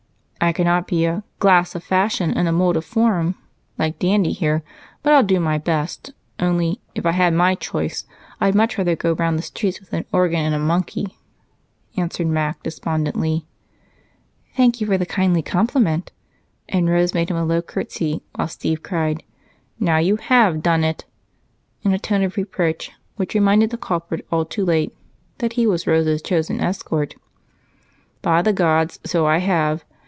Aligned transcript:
"I 0.43 0.53
cannot 0.53 0.87
be 0.87 1.05
a 1.05 1.23
'glass 1.37 1.75
of 1.75 1.83
fashion 1.83 2.31
and 2.31 2.47
a 2.47 2.51
mold 2.51 2.75
of 2.75 2.83
form' 2.83 3.35
like 3.77 3.99
Dandy 3.99 4.31
here, 4.33 4.63
but 5.03 5.13
I'll 5.13 5.21
do 5.21 5.39
my 5.39 5.59
best: 5.59 6.13
only, 6.39 6.81
if 6.95 7.05
I 7.05 7.11
had 7.11 7.35
my 7.35 7.53
choice, 7.53 8.05
I'd 8.41 8.55
much 8.55 8.75
rather 8.75 8.95
go 8.95 9.13
round 9.13 9.37
the 9.37 9.43
streets 9.43 9.79
with 9.79 9.93
an 9.93 10.03
organ 10.11 10.39
and 10.39 10.55
a 10.55 10.59
monkey," 10.59 11.15
answered 11.95 12.25
Mac 12.25 12.63
despondently. 12.63 13.45
"Thank 14.57 14.81
you 14.81 14.87
kindly 14.87 15.41
for 15.43 15.43
the 15.43 15.49
compliment," 15.51 16.11
and 16.67 16.89
Rose 16.89 17.13
made 17.13 17.29
him 17.29 17.37
a 17.37 17.45
low 17.45 17.61
courtesy, 17.61 18.23
while 18.33 18.47
Steve 18.47 18.81
cried, 18.81 19.21
"Now 19.79 19.97
you 19.99 20.15
have 20.15 20.63
done 20.63 20.83
it!" 20.83 21.05
in 21.83 21.93
a 21.93 21.99
tone 21.99 22.23
of 22.23 22.35
reproach 22.35 22.91
which 23.15 23.35
reminded 23.35 23.69
the 23.69 23.77
culprit, 23.77 24.25
all 24.31 24.45
too 24.45 24.65
late, 24.65 24.97
that 25.37 25.53
he 25.53 25.67
was 25.67 25.85
Rose's 25.85 26.21
chosen 26.23 26.59
escort. 26.59 27.13
"By 28.23 28.41
the 28.41 28.53
gods, 28.53 28.99
so 29.05 29.27
I 29.27 29.37
have!" 29.37 29.85